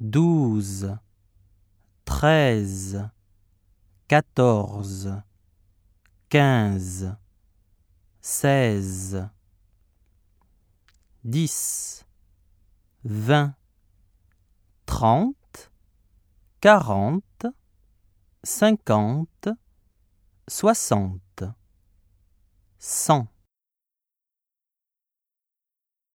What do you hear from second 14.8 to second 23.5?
trente, quarante, cinquante, soixante, cent.